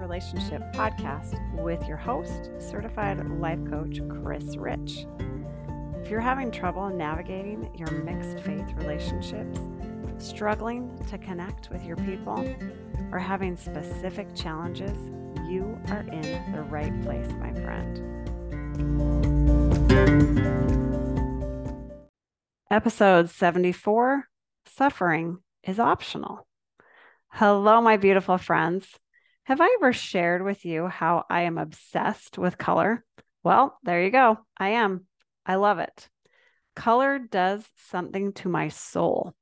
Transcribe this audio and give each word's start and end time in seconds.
Relationship 0.00 0.60
podcast 0.72 1.38
with 1.62 1.86
your 1.86 1.96
host, 1.96 2.50
certified 2.58 3.24
life 3.38 3.64
coach 3.70 4.00
Chris 4.08 4.56
Rich. 4.56 5.06
If 6.02 6.10
you're 6.10 6.20
having 6.20 6.50
trouble 6.50 6.90
navigating 6.90 7.70
your 7.74 7.90
mixed 8.02 8.44
faith 8.44 8.66
relationships, 8.76 9.58
struggling 10.18 10.98
to 11.08 11.16
connect 11.16 11.70
with 11.70 11.84
your 11.84 11.96
people, 11.96 12.44
or 13.12 13.18
having 13.18 13.56
specific 13.56 14.34
challenges, 14.34 14.98
you 15.48 15.78
are 15.88 16.00
in 16.00 16.52
the 16.52 16.62
right 16.62 17.02
place, 17.02 17.30
my 17.40 17.52
friend. 17.54 18.00
Episode 22.70 23.30
74 23.30 24.28
Suffering 24.66 25.38
is 25.62 25.78
Optional. 25.78 26.46
Hello, 27.28 27.80
my 27.80 27.96
beautiful 27.96 28.36
friends. 28.36 28.98
Have 29.44 29.60
I 29.60 29.76
ever 29.78 29.92
shared 29.92 30.42
with 30.42 30.64
you 30.64 30.86
how 30.86 31.26
I 31.28 31.42
am 31.42 31.58
obsessed 31.58 32.38
with 32.38 32.56
color? 32.56 33.04
Well, 33.42 33.78
there 33.82 34.02
you 34.02 34.10
go. 34.10 34.38
I 34.56 34.70
am. 34.70 35.04
I 35.44 35.56
love 35.56 35.78
it. 35.78 36.08
Color 36.74 37.18
does 37.18 37.68
something 37.76 38.32
to 38.34 38.48
my 38.48 38.68
soul. 38.68 39.34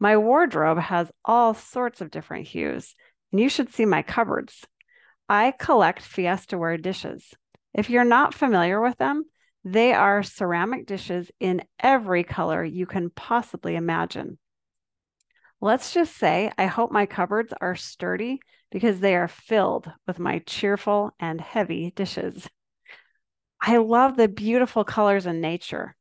My 0.00 0.16
wardrobe 0.16 0.78
has 0.78 1.12
all 1.22 1.52
sorts 1.52 2.00
of 2.00 2.10
different 2.10 2.48
hues, 2.48 2.94
and 3.30 3.42
you 3.42 3.50
should 3.50 3.74
see 3.74 3.84
my 3.84 4.00
cupboards. 4.00 4.64
I 5.28 5.52
collect 5.58 6.00
Fiesta 6.00 6.56
ware 6.56 6.78
dishes. 6.78 7.34
If 7.74 7.90
you're 7.90 8.04
not 8.04 8.32
familiar 8.32 8.80
with 8.80 8.96
them, 8.96 9.24
they 9.64 9.92
are 9.92 10.22
ceramic 10.22 10.86
dishes 10.86 11.30
in 11.38 11.62
every 11.78 12.24
color 12.24 12.64
you 12.64 12.86
can 12.86 13.10
possibly 13.10 13.76
imagine. 13.76 14.38
Let's 15.64 15.94
just 15.94 16.16
say 16.16 16.50
I 16.58 16.66
hope 16.66 16.90
my 16.90 17.06
cupboards 17.06 17.54
are 17.60 17.76
sturdy 17.76 18.40
because 18.72 18.98
they 18.98 19.14
are 19.14 19.28
filled 19.28 19.92
with 20.08 20.18
my 20.18 20.40
cheerful 20.40 21.12
and 21.20 21.40
heavy 21.40 21.92
dishes. 21.94 22.48
I 23.60 23.76
love 23.76 24.16
the 24.16 24.26
beautiful 24.26 24.82
colors 24.82 25.24
in 25.24 25.40
nature. 25.40 25.94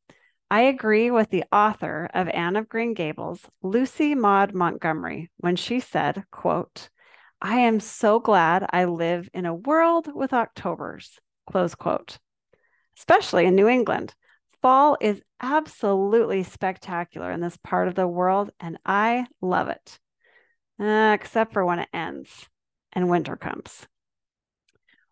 I 0.49 0.61
agree 0.61 1.11
with 1.11 1.29
the 1.29 1.43
author 1.51 2.09
of 2.11 2.27
Anne 2.29 2.55
of 2.55 2.69
Green 2.69 2.95
Gables, 2.95 3.45
Lucy 3.61 4.15
Maud 4.15 4.55
Montgomery, 4.55 5.29
when 5.37 5.55
she 5.55 5.79
said, 5.79 6.23
quote, 6.31 6.89
I 7.39 7.59
am 7.59 7.79
so 7.79 8.19
glad 8.19 8.65
I 8.73 8.85
live 8.85 9.29
in 9.31 9.45
a 9.45 9.53
world 9.53 10.09
with 10.11 10.33
Octobers, 10.33 11.19
close 11.47 11.75
quote. 11.75 12.17
Especially 12.97 13.45
in 13.45 13.53
New 13.53 13.67
England. 13.67 14.15
Fall 14.61 14.97
is 15.01 15.21
absolutely 15.41 16.43
spectacular 16.43 17.31
in 17.31 17.41
this 17.41 17.57
part 17.57 17.87
of 17.87 17.95
the 17.95 18.07
world, 18.07 18.51
and 18.59 18.77
I 18.85 19.25
love 19.41 19.69
it, 19.69 19.99
uh, 20.79 21.17
except 21.19 21.53
for 21.53 21.65
when 21.65 21.79
it 21.79 21.89
ends 21.93 22.47
and 22.93 23.09
winter 23.09 23.35
comes. 23.35 23.87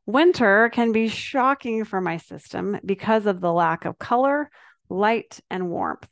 Winter 0.05 0.69
can 0.73 0.91
be 0.91 1.07
shocking 1.07 1.83
for 1.83 2.01
my 2.01 2.17
system 2.17 2.79
because 2.85 3.25
of 3.25 3.41
the 3.41 3.53
lack 3.53 3.85
of 3.85 3.99
color, 3.99 4.49
light, 4.89 5.39
and 5.49 5.69
warmth. 5.69 6.09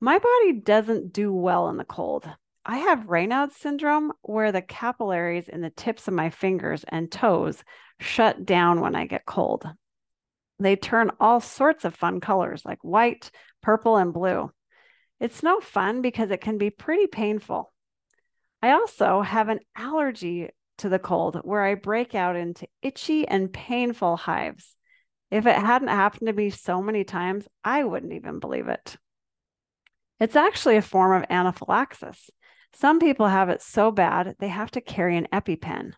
My 0.00 0.18
body 0.18 0.60
doesn't 0.60 1.12
do 1.12 1.32
well 1.32 1.68
in 1.68 1.76
the 1.76 1.84
cold. 1.84 2.28
I 2.66 2.78
have 2.78 3.08
Raynaud's 3.08 3.56
syndrome, 3.56 4.12
where 4.22 4.52
the 4.52 4.62
capillaries 4.62 5.48
in 5.48 5.60
the 5.60 5.70
tips 5.70 6.08
of 6.08 6.14
my 6.14 6.30
fingers 6.30 6.84
and 6.88 7.10
toes 7.10 7.62
shut 8.00 8.44
down 8.44 8.80
when 8.80 8.94
I 8.94 9.06
get 9.06 9.26
cold. 9.26 9.66
They 10.58 10.76
turn 10.76 11.10
all 11.18 11.40
sorts 11.40 11.84
of 11.84 11.94
fun 11.94 12.20
colors 12.20 12.64
like 12.64 12.78
white, 12.82 13.30
purple, 13.62 13.96
and 13.96 14.12
blue. 14.12 14.50
It's 15.20 15.42
no 15.42 15.60
fun 15.60 16.02
because 16.02 16.30
it 16.30 16.40
can 16.40 16.58
be 16.58 16.70
pretty 16.70 17.06
painful. 17.06 17.72
I 18.62 18.72
also 18.72 19.20
have 19.20 19.48
an 19.48 19.60
allergy 19.76 20.50
to 20.78 20.88
the 20.88 20.98
cold 20.98 21.40
where 21.44 21.62
I 21.62 21.74
break 21.74 22.14
out 22.14 22.36
into 22.36 22.66
itchy 22.82 23.26
and 23.26 23.52
painful 23.52 24.16
hives. 24.16 24.74
If 25.30 25.46
it 25.46 25.56
hadn't 25.56 25.88
happened 25.88 26.28
to 26.28 26.32
me 26.32 26.50
so 26.50 26.80
many 26.80 27.04
times, 27.04 27.46
I 27.64 27.84
wouldn't 27.84 28.12
even 28.12 28.38
believe 28.38 28.68
it. 28.68 28.96
It's 30.20 30.36
actually 30.36 30.76
a 30.76 30.82
form 30.82 31.22
of 31.22 31.28
anaphylaxis. 31.28 32.30
Some 32.74 32.98
people 32.98 33.26
have 33.26 33.48
it 33.48 33.62
so 33.62 33.90
bad 33.90 34.36
they 34.38 34.48
have 34.48 34.70
to 34.72 34.80
carry 34.80 35.16
an 35.16 35.28
EpiPen. 35.32 35.92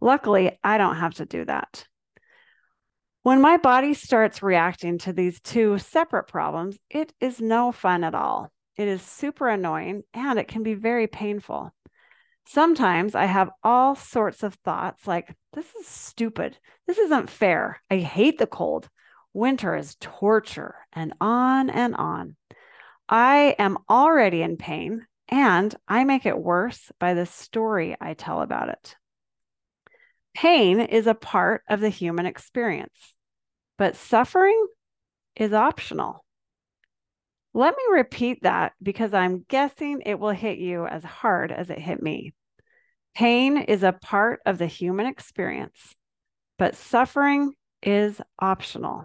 Luckily, 0.00 0.58
I 0.62 0.78
don't 0.78 0.96
have 0.96 1.14
to 1.14 1.26
do 1.26 1.44
that. 1.44 1.86
When 3.22 3.40
my 3.40 3.56
body 3.56 3.94
starts 3.94 4.42
reacting 4.42 4.98
to 4.98 5.12
these 5.12 5.40
two 5.40 5.78
separate 5.78 6.26
problems, 6.26 6.76
it 6.90 7.12
is 7.20 7.40
no 7.40 7.70
fun 7.70 8.02
at 8.02 8.16
all. 8.16 8.50
It 8.76 8.88
is 8.88 9.00
super 9.00 9.48
annoying 9.48 10.02
and 10.12 10.40
it 10.40 10.48
can 10.48 10.64
be 10.64 10.74
very 10.74 11.06
painful. 11.06 11.72
Sometimes 12.46 13.14
I 13.14 13.26
have 13.26 13.50
all 13.62 13.94
sorts 13.94 14.42
of 14.42 14.54
thoughts 14.64 15.06
like, 15.06 15.36
this 15.52 15.72
is 15.76 15.86
stupid. 15.86 16.58
This 16.88 16.98
isn't 16.98 17.30
fair. 17.30 17.80
I 17.88 17.98
hate 17.98 18.38
the 18.38 18.46
cold. 18.48 18.88
Winter 19.32 19.76
is 19.76 19.96
torture, 20.00 20.74
and 20.92 21.14
on 21.20 21.70
and 21.70 21.94
on. 21.94 22.36
I 23.08 23.54
am 23.58 23.78
already 23.88 24.42
in 24.42 24.56
pain, 24.56 25.06
and 25.28 25.74
I 25.86 26.04
make 26.04 26.26
it 26.26 26.36
worse 26.36 26.90
by 26.98 27.14
the 27.14 27.24
story 27.24 27.96
I 28.00 28.14
tell 28.14 28.42
about 28.42 28.68
it. 28.68 28.96
Pain 30.34 30.80
is 30.80 31.06
a 31.06 31.14
part 31.14 31.62
of 31.68 31.80
the 31.80 31.88
human 31.88 32.26
experience, 32.26 33.14
but 33.76 33.96
suffering 33.96 34.66
is 35.36 35.52
optional. 35.52 36.24
Let 37.54 37.74
me 37.76 37.82
repeat 37.90 38.42
that 38.42 38.72
because 38.82 39.12
I'm 39.12 39.44
guessing 39.48 40.02
it 40.06 40.18
will 40.18 40.30
hit 40.30 40.58
you 40.58 40.86
as 40.86 41.04
hard 41.04 41.52
as 41.52 41.68
it 41.68 41.78
hit 41.78 42.02
me. 42.02 42.32
Pain 43.14 43.58
is 43.58 43.82
a 43.82 43.92
part 43.92 44.40
of 44.46 44.56
the 44.56 44.66
human 44.66 45.06
experience, 45.06 45.94
but 46.58 46.74
suffering 46.74 47.52
is 47.82 48.22
optional. 48.38 49.04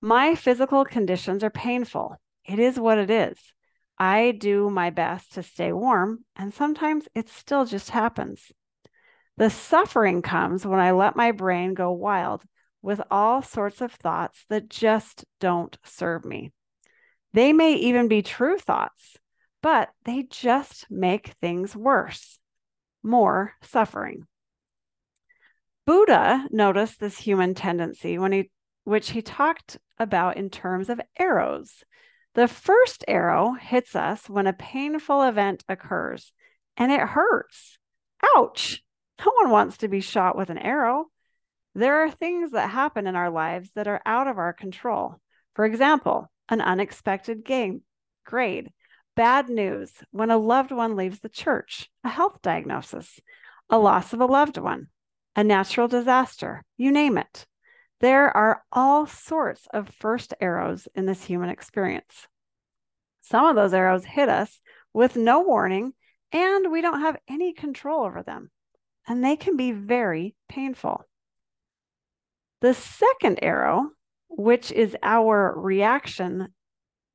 My 0.00 0.34
physical 0.34 0.84
conditions 0.84 1.44
are 1.44 1.50
painful. 1.50 2.16
It 2.46 2.58
is 2.58 2.80
what 2.80 2.98
it 2.98 3.10
is. 3.10 3.36
I 3.98 4.30
do 4.30 4.70
my 4.70 4.90
best 4.90 5.34
to 5.34 5.42
stay 5.42 5.72
warm, 5.72 6.24
and 6.36 6.54
sometimes 6.54 7.08
it 7.14 7.28
still 7.28 7.66
just 7.66 7.90
happens. 7.90 8.52
The 9.38 9.50
suffering 9.50 10.20
comes 10.20 10.66
when 10.66 10.80
I 10.80 10.90
let 10.90 11.14
my 11.14 11.30
brain 11.30 11.74
go 11.74 11.92
wild 11.92 12.42
with 12.82 13.00
all 13.08 13.40
sorts 13.40 13.80
of 13.80 13.92
thoughts 13.92 14.44
that 14.48 14.68
just 14.68 15.24
don't 15.38 15.78
serve 15.84 16.24
me. 16.24 16.50
They 17.32 17.52
may 17.52 17.74
even 17.74 18.08
be 18.08 18.20
true 18.20 18.58
thoughts, 18.58 19.16
but 19.62 19.90
they 20.04 20.24
just 20.24 20.90
make 20.90 21.34
things 21.40 21.76
worse, 21.76 22.40
more 23.04 23.54
suffering. 23.62 24.26
Buddha 25.86 26.48
noticed 26.50 26.98
this 26.98 27.18
human 27.18 27.54
tendency 27.54 28.18
when 28.18 28.32
he 28.32 28.50
which 28.82 29.10
he 29.10 29.22
talked 29.22 29.78
about 30.00 30.36
in 30.36 30.50
terms 30.50 30.88
of 30.88 31.00
arrows. 31.16 31.84
The 32.34 32.48
first 32.48 33.04
arrow 33.06 33.52
hits 33.52 33.94
us 33.94 34.28
when 34.28 34.48
a 34.48 34.52
painful 34.52 35.22
event 35.22 35.62
occurs 35.68 36.32
and 36.76 36.90
it 36.90 37.00
hurts. 37.00 37.78
Ouch. 38.36 38.82
No 39.24 39.32
one 39.42 39.50
wants 39.50 39.78
to 39.78 39.88
be 39.88 40.00
shot 40.00 40.36
with 40.36 40.50
an 40.50 40.58
arrow. 40.58 41.06
There 41.74 42.02
are 42.02 42.10
things 42.10 42.52
that 42.52 42.70
happen 42.70 43.06
in 43.06 43.16
our 43.16 43.30
lives 43.30 43.70
that 43.74 43.88
are 43.88 44.00
out 44.06 44.26
of 44.26 44.38
our 44.38 44.52
control. 44.52 45.20
For 45.54 45.64
example, 45.64 46.30
an 46.48 46.60
unexpected 46.60 47.44
game, 47.44 47.82
grade, 48.24 48.72
bad 49.16 49.48
news 49.48 49.92
when 50.10 50.30
a 50.30 50.38
loved 50.38 50.70
one 50.70 50.96
leaves 50.96 51.18
the 51.20 51.28
church, 51.28 51.90
a 52.04 52.08
health 52.08 52.40
diagnosis, 52.42 53.20
a 53.68 53.78
loss 53.78 54.12
of 54.12 54.20
a 54.20 54.26
loved 54.26 54.56
one, 54.58 54.86
a 55.34 55.44
natural 55.44 55.88
disaster, 55.88 56.64
you 56.76 56.90
name 56.90 57.18
it. 57.18 57.46
There 58.00 58.34
are 58.36 58.62
all 58.70 59.06
sorts 59.06 59.66
of 59.72 59.88
first 59.98 60.32
arrows 60.40 60.86
in 60.94 61.06
this 61.06 61.24
human 61.24 61.50
experience. 61.50 62.28
Some 63.20 63.44
of 63.44 63.56
those 63.56 63.74
arrows 63.74 64.04
hit 64.04 64.28
us 64.28 64.60
with 64.94 65.16
no 65.16 65.40
warning, 65.40 65.92
and 66.32 66.70
we 66.70 66.80
don't 66.80 67.00
have 67.00 67.18
any 67.28 67.52
control 67.52 68.04
over 68.04 68.22
them, 68.22 68.50
and 69.08 69.24
they 69.24 69.36
can 69.36 69.56
be 69.56 69.72
very 69.72 70.34
painful. 70.48 71.04
The 72.60 72.74
second 72.74 73.38
arrow 73.42 73.90
which 74.28 74.70
is 74.70 74.96
our 75.02 75.52
reaction 75.58 76.48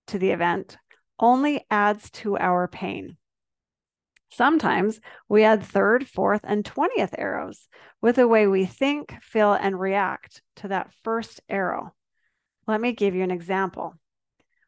to 0.07 0.19
the 0.19 0.31
event, 0.31 0.78
only 1.19 1.66
adds 1.69 2.10
to 2.12 2.38
our 2.38 2.68
pain. 2.68 3.18
Sometimes 4.31 5.00
we 5.30 5.44
add 5.44 5.63
third, 5.63 6.07
fourth, 6.07 6.42
and 6.44 6.66
20th 6.66 7.13
arrows 7.18 7.68
with 8.01 8.16
the 8.16 8.28
way 8.28 8.48
we 8.48 8.66
think, 8.66 9.16
feel, 9.22 9.54
and 9.54 9.80
react 9.80 10.42
to 10.57 10.68
that 10.69 10.92
first 11.04 11.39
arrow. 11.48 11.94
Let 12.68 12.81
me 12.81 12.94
give 12.94 13.13
you 13.13 13.24
an 13.24 13.31
example. 13.31 13.94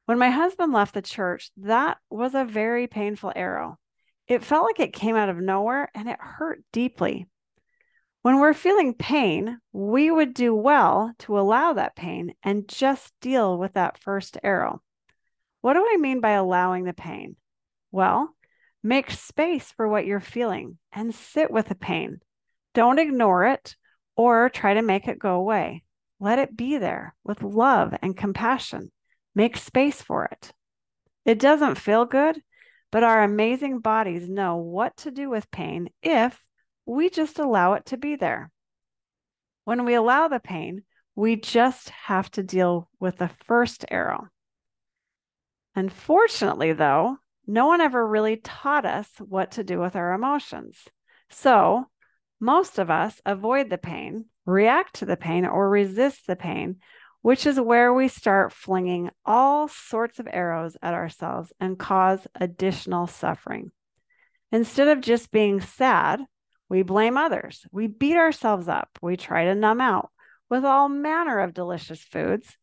When 0.06 0.19
my 0.19 0.30
husband 0.30 0.71
left 0.71 0.94
the 0.94 1.01
church, 1.01 1.50
that 1.57 1.98
was 2.12 2.36
a 2.36 2.45
very 2.45 2.86
painful 2.86 3.33
arrow. 3.36 3.80
It 4.27 4.44
felt 4.44 4.66
like 4.66 4.80
it 4.80 4.94
came 4.94 5.16
out 5.16 5.30
of 5.30 5.38
nowhere 5.38 5.89
and 5.94 6.10
it 6.10 6.19
hurt 6.19 6.63
deeply. 6.72 7.27
When 8.24 8.39
we're 8.39 8.56
feeling 8.56 8.95
pain, 8.95 9.60
we 9.72 10.10
would 10.10 10.33
do 10.33 10.56
well 10.56 11.13
to 11.19 11.38
allow 11.38 11.74
that 11.74 11.95
pain 11.95 12.33
and 12.42 12.68
just 12.68 13.13
deal 13.22 13.57
with 13.57 13.74
that 13.74 14.01
first 14.01 14.38
arrow. 14.44 14.81
What 15.62 15.74
do 15.74 15.88
I 15.88 15.98
mean 15.98 16.22
by 16.22 16.31
allowing 16.31 16.86
the 16.86 16.94
pain? 16.94 17.36
Well, 17.92 18.36
make 18.81 19.12
space 19.12 19.72
for 19.72 19.88
what 19.88 20.07
you're 20.07 20.19
feeling 20.19 20.80
and 20.92 21.13
sit 21.13 21.51
with 21.51 21.68
the 21.68 21.75
pain. 21.75 22.19
Don't 22.74 23.00
ignore 23.00 23.45
it 23.45 23.75
or 24.16 24.50
try 24.50 24.74
to 24.74 24.81
make 24.81 25.07
it 25.07 25.19
go 25.19 25.36
away. 25.36 25.83
Let 26.19 26.39
it 26.39 26.57
be 26.57 26.78
there 26.78 27.16
with 27.24 27.44
love 27.44 27.94
and 28.01 28.18
compassion. 28.18 28.92
Make 29.36 29.57
space 29.57 30.01
for 30.01 30.25
it. 30.25 30.51
It 31.25 31.39
doesn't 31.39 31.75
feel 31.75 32.06
good, 32.06 32.42
but 32.95 33.03
our 33.03 33.24
amazing 33.24 33.80
bodies 33.80 34.30
know 34.30 34.56
what 34.56 34.95
to 34.95 35.12
do 35.12 35.30
with 35.30 35.51
pain 35.51 35.89
if 36.01 36.42
we 36.86 37.09
just 37.09 37.39
allow 37.39 37.74
it 37.74 37.86
to 37.88 37.97
be 37.97 38.15
there. 38.15 38.50
When 39.65 39.83
we 39.83 39.95
allow 39.95 40.30
the 40.30 40.39
pain, 40.39 40.83
we 41.13 41.36
just 41.36 41.89
have 41.89 42.31
to 42.31 42.42
deal 42.42 42.89
with 42.97 43.18
the 43.18 43.30
first 43.47 43.83
arrow. 43.92 44.30
Unfortunately, 45.75 46.71
though, 46.71 47.18
no 47.45 47.68
one 47.68 47.81
ever 47.81 48.07
really 48.07 48.38
taught 48.38 48.86
us 48.86 49.09
what 49.19 49.51
to 49.51 49.63
do 49.65 49.81
with 49.81 49.97
our 49.97 50.13
emotions. 50.13 50.77
So, 51.30 51.88
most 52.39 52.80
of 52.80 52.89
us 52.89 53.19
avoid 53.25 53.69
the 53.69 53.77
pain, 53.77 54.27
react 54.45 54.94
to 55.00 55.06
the 55.06 55.18
pain, 55.18 55.45
or 55.45 55.69
resist 55.69 56.27
the 56.27 56.38
pain, 56.38 56.77
which 57.25 57.48
is 57.48 57.60
where 57.60 57.92
we 57.92 58.07
start 58.07 58.54
flinging 58.54 59.10
all 59.25 59.68
sorts 59.68 60.19
of 60.19 60.27
arrows 60.31 60.77
at 60.83 60.94
ourselves 60.94 61.51
and 61.60 61.80
cause 61.80 62.27
additional 62.36 63.07
suffering. 63.07 63.72
Instead 64.51 64.88
of 64.89 65.01
just 65.01 65.31
being 65.31 65.60
sad, 65.60 66.22
we 66.69 66.83
blame 66.83 67.18
others. 67.18 67.66
We 67.72 67.88
beat 67.88 68.16
ourselves 68.16 68.68
up. 68.68 68.89
We 69.01 69.18
try 69.18 69.45
to 69.45 69.56
numb 69.56 69.81
out 69.81 70.12
with 70.51 70.63
all 70.63 70.88
manner 70.88 71.39
of 71.39 71.56
delicious 71.56 72.04
foods 72.04 72.57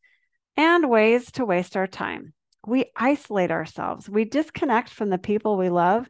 and 0.56 0.88
ways 0.88 1.32
to 1.32 1.44
waste 1.44 1.76
our 1.76 1.88
time. 1.88 2.32
We 2.64 2.84
isolate 2.94 3.50
ourselves. 3.50 4.08
We 4.08 4.26
disconnect 4.26 4.90
from 4.90 5.10
the 5.10 5.18
people 5.18 5.56
we 5.56 5.70
love, 5.70 6.08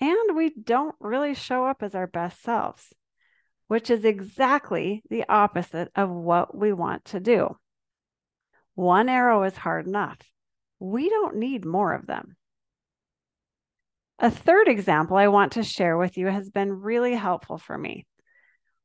and 0.00 0.34
we 0.34 0.54
don't 0.54 0.96
really 1.00 1.34
show 1.34 1.66
up 1.66 1.82
as 1.82 1.94
our 1.94 2.06
best 2.06 2.42
selves, 2.42 2.94
which 3.68 3.90
is 3.90 4.06
exactly 4.06 5.02
the 5.10 5.26
opposite 5.28 5.92
of 5.94 6.08
what 6.08 6.56
we 6.56 6.72
want 6.72 7.04
to 7.04 7.20
do. 7.20 7.58
One 8.74 9.08
arrow 9.08 9.42
is 9.42 9.56
hard 9.56 9.86
enough. 9.86 10.18
We 10.78 11.08
don't 11.08 11.36
need 11.36 11.64
more 11.64 11.92
of 11.92 12.06
them. 12.06 12.36
A 14.18 14.30
third 14.30 14.68
example 14.68 15.16
I 15.16 15.28
want 15.28 15.52
to 15.52 15.62
share 15.62 15.96
with 15.96 16.18
you 16.18 16.26
has 16.26 16.50
been 16.50 16.80
really 16.80 17.14
helpful 17.14 17.58
for 17.58 17.76
me. 17.76 18.06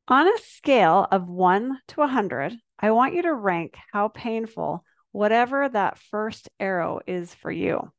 On 0.07 0.27
a 0.27 0.37
scale 0.37 1.07
of 1.11 1.27
1 1.27 1.79
to 1.89 1.99
100, 1.99 2.53
I 2.79 2.91
want 2.91 3.15
you 3.15 3.23
to 3.23 3.33
rank 3.33 3.75
how 3.91 4.07
painful 4.09 4.83
whatever 5.11 5.67
that 5.67 5.97
first 5.97 6.49
arrow 6.59 6.99
is 7.07 7.33
for 7.33 7.51
you. 7.51 7.91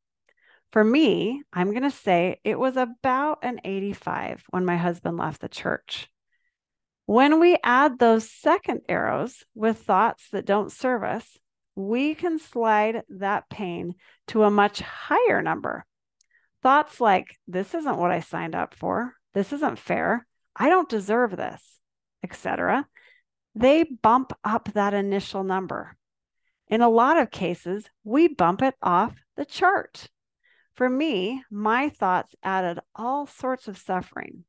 For 0.72 0.84
me, 0.84 1.42
I'm 1.52 1.70
going 1.70 1.82
to 1.82 1.90
say 1.90 2.40
it 2.44 2.58
was 2.58 2.76
about 2.76 3.38
an 3.42 3.60
85 3.64 4.44
when 4.50 4.64
my 4.64 4.76
husband 4.76 5.16
left 5.16 5.40
the 5.40 5.48
church. 5.48 6.08
When 7.06 7.40
we 7.40 7.56
add 7.62 7.98
those 7.98 8.30
second 8.30 8.82
arrows 8.88 9.44
with 9.54 9.78
thoughts 9.78 10.28
that 10.32 10.44
don't 10.44 10.72
serve 10.72 11.02
us, 11.02 11.38
we 11.76 12.14
can 12.14 12.38
slide 12.38 13.02
that 13.08 13.48
pain 13.48 13.94
to 14.26 14.42
a 14.42 14.50
much 14.50 14.80
higher 14.80 15.40
number 15.40 15.84
Thoughts 16.66 17.00
like, 17.00 17.38
this 17.46 17.74
isn't 17.74 17.96
what 17.96 18.10
I 18.10 18.18
signed 18.18 18.56
up 18.56 18.74
for, 18.74 19.14
this 19.34 19.52
isn't 19.52 19.78
fair, 19.78 20.26
I 20.56 20.68
don't 20.68 20.88
deserve 20.88 21.36
this, 21.36 21.78
etc., 22.24 22.88
they 23.54 23.84
bump 23.84 24.32
up 24.42 24.70
that 24.74 24.92
initial 24.92 25.44
number. 25.44 25.96
In 26.66 26.80
a 26.80 26.88
lot 26.88 27.18
of 27.18 27.30
cases, 27.30 27.88
we 28.02 28.26
bump 28.26 28.62
it 28.62 28.74
off 28.82 29.14
the 29.36 29.44
chart. 29.44 30.10
For 30.74 30.90
me, 30.90 31.44
my 31.52 31.88
thoughts 31.88 32.34
added 32.42 32.80
all 32.96 33.28
sorts 33.28 33.68
of 33.68 33.78
suffering. 33.78 34.44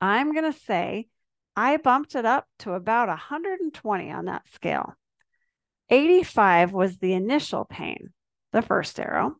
I'm 0.00 0.32
going 0.32 0.50
to 0.50 0.56
say 0.56 1.08
I 1.56 1.78
bumped 1.78 2.14
it 2.14 2.24
up 2.24 2.46
to 2.60 2.74
about 2.74 3.08
120 3.08 4.10
on 4.12 4.26
that 4.26 4.48
scale. 4.54 4.94
85 5.90 6.72
was 6.72 6.98
the 6.98 7.12
initial 7.12 7.64
pain, 7.64 8.12
the 8.52 8.62
first 8.62 8.98
arrow. 8.98 9.36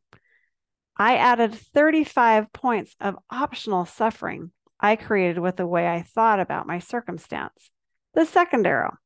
I 0.96 1.16
added 1.16 1.54
35 1.54 2.52
points 2.52 2.94
of 3.00 3.16
optional 3.30 3.84
suffering 3.84 4.52
I 4.78 4.96
created 4.96 5.38
with 5.38 5.56
the 5.56 5.66
way 5.66 5.88
I 5.88 6.02
thought 6.02 6.40
about 6.40 6.66
my 6.66 6.78
circumstance. 6.78 7.70
The 8.12 8.26
second 8.26 8.66
arrow. 8.66 8.96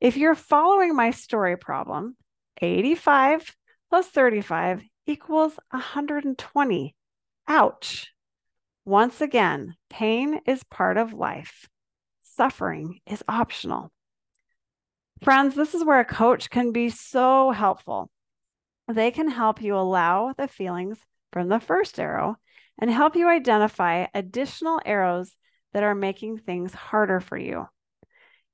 If 0.00 0.16
you're 0.16 0.34
following 0.34 0.94
my 0.94 1.10
story 1.12 1.56
problem, 1.56 2.16
85 2.60 3.54
plus 3.88 4.08
35 4.08 4.82
equals 5.06 5.58
120. 5.70 6.96
Ouch. 7.48 8.12
Once 8.84 9.20
again, 9.20 9.74
pain 9.88 10.40
is 10.46 10.64
part 10.64 10.96
of 10.96 11.12
life. 11.12 11.68
Suffering 12.22 13.00
is 13.06 13.22
optional. 13.28 13.92
Friends, 15.22 15.54
this 15.54 15.74
is 15.74 15.84
where 15.84 16.00
a 16.00 16.04
coach 16.04 16.50
can 16.50 16.72
be 16.72 16.90
so 16.90 17.50
helpful. 17.50 18.10
They 18.86 19.10
can 19.10 19.28
help 19.28 19.62
you 19.62 19.74
allow 19.74 20.34
the 20.36 20.46
feelings 20.46 20.98
from 21.32 21.48
the 21.48 21.58
first 21.58 21.98
arrow 21.98 22.36
and 22.78 22.90
help 22.90 23.16
you 23.16 23.28
identify 23.28 24.06
additional 24.14 24.80
arrows 24.84 25.34
that 25.72 25.82
are 25.82 25.94
making 25.94 26.38
things 26.38 26.74
harder 26.74 27.20
for 27.20 27.36
you. 27.36 27.66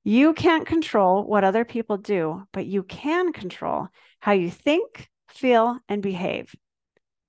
You 0.05 0.33
can't 0.33 0.65
control 0.65 1.23
what 1.25 1.43
other 1.43 1.65
people 1.65 1.97
do, 1.97 2.43
but 2.51 2.65
you 2.65 2.83
can 2.83 3.33
control 3.33 3.89
how 4.19 4.31
you 4.31 4.49
think, 4.49 5.09
feel, 5.27 5.79
and 5.87 6.01
behave. 6.01 6.55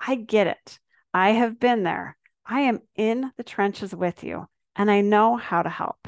I 0.01 0.15
get 0.15 0.47
it. 0.47 0.79
I 1.13 1.31
have 1.31 1.61
been 1.61 1.83
there. 1.83 2.17
I 2.47 2.63
am 2.63 2.81
in 2.95 3.33
the 3.37 3.45
trenches 3.45 3.95
with 3.95 4.25
you, 4.25 4.47
and 4.77 4.91
I 4.91 5.01
know 5.01 5.37
how 5.37 5.63
to 5.63 5.71
help. 5.71 6.04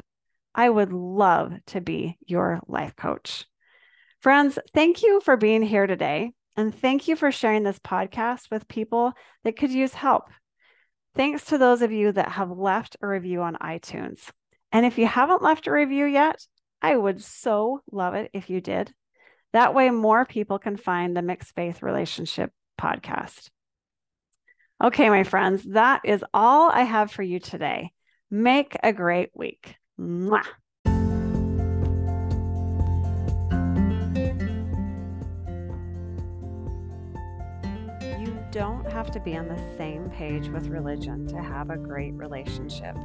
I 0.57 0.69
would 0.69 0.91
love 0.91 1.53
to 1.67 1.81
be 1.81 2.17
your 2.25 2.59
life 2.67 2.95
coach. 2.95 3.45
Friends, 4.19 4.57
thank 4.73 5.03
you 5.03 5.21
for 5.21 5.37
being 5.37 5.61
here 5.61 5.85
today. 5.85 6.33
And 6.57 6.73
thank 6.73 7.07
you 7.07 7.15
for 7.15 7.31
sharing 7.31 7.61
this 7.61 7.77
podcast 7.77 8.49
with 8.49 8.67
people 8.67 9.13
that 9.43 9.55
could 9.55 9.71
use 9.71 9.93
help. 9.93 10.31
Thanks 11.15 11.45
to 11.45 11.59
those 11.59 11.83
of 11.83 11.91
you 11.91 12.11
that 12.11 12.29
have 12.29 12.49
left 12.49 12.97
a 12.99 13.07
review 13.07 13.43
on 13.43 13.55
iTunes. 13.61 14.31
And 14.71 14.83
if 14.83 14.97
you 14.97 15.05
haven't 15.05 15.43
left 15.43 15.67
a 15.67 15.71
review 15.71 16.05
yet, 16.05 16.43
I 16.81 16.97
would 16.97 17.23
so 17.23 17.81
love 17.91 18.15
it 18.15 18.31
if 18.33 18.49
you 18.49 18.59
did. 18.59 18.91
That 19.53 19.75
way, 19.75 19.91
more 19.91 20.25
people 20.25 20.57
can 20.57 20.75
find 20.75 21.15
the 21.15 21.21
Mixed 21.21 21.53
Faith 21.53 21.83
Relationship 21.83 22.51
podcast. 22.81 23.49
Okay, 24.83 25.09
my 25.09 25.23
friends, 25.23 25.63
that 25.63 26.01
is 26.03 26.23
all 26.33 26.69
I 26.71 26.81
have 26.81 27.11
for 27.11 27.23
you 27.23 27.39
today. 27.39 27.91
Make 28.29 28.75
a 28.83 28.93
great 28.93 29.29
week. 29.35 29.75
Mwah. 29.99 30.43
don't 38.51 38.89
have 38.91 39.11
to 39.11 39.19
be 39.19 39.37
on 39.37 39.47
the 39.47 39.77
same 39.77 40.09
page 40.09 40.49
with 40.49 40.67
religion 40.67 41.27
to 41.27 41.39
have 41.39 41.69
a 41.69 41.77
great 41.77 42.13
relationship. 42.13 42.95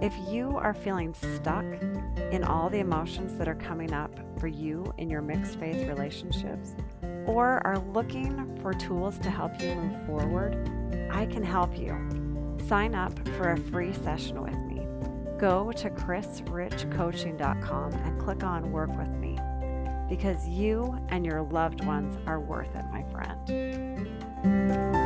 If 0.00 0.12
you 0.28 0.56
are 0.56 0.74
feeling 0.74 1.14
stuck 1.14 1.64
in 2.32 2.42
all 2.42 2.68
the 2.68 2.80
emotions 2.80 3.38
that 3.38 3.46
are 3.46 3.54
coming 3.54 3.92
up 3.92 4.18
for 4.40 4.48
you 4.48 4.92
in 4.98 5.08
your 5.08 5.22
mixed 5.22 5.60
faith 5.60 5.86
relationships, 5.86 6.74
or 7.26 7.64
are 7.64 7.78
looking 7.78 8.58
for 8.60 8.74
tools 8.74 9.18
to 9.20 9.30
help 9.30 9.60
you 9.60 9.74
move 9.74 10.06
forward, 10.06 10.68
I 11.12 11.26
can 11.26 11.44
help 11.44 11.78
you. 11.78 11.96
Sign 12.66 12.96
up 12.96 13.16
for 13.36 13.52
a 13.52 13.58
free 13.58 13.92
session 13.92 14.42
with 14.42 14.54
me 14.54 14.65
go 15.38 15.70
to 15.72 15.90
chrisrichcoaching.com 15.90 17.92
and 17.92 18.18
click 18.20 18.42
on 18.42 18.72
Work 18.72 18.96
with 18.96 19.10
Me 19.10 19.38
because 20.08 20.48
you 20.48 20.98
and 21.08 21.26
your 21.26 21.42
loved 21.42 21.84
ones 21.84 22.16
are 22.26 22.40
worth 22.40 22.74
it, 22.74 22.86
my 22.92 23.04
friend. 23.10 25.05